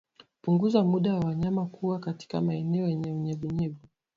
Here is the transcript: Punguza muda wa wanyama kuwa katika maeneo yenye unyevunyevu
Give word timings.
Punguza 0.41 0.83
muda 0.83 1.13
wa 1.13 1.19
wanyama 1.19 1.65
kuwa 1.65 1.99
katika 1.99 2.41
maeneo 2.41 2.87
yenye 2.87 3.11
unyevunyevu 3.11 3.87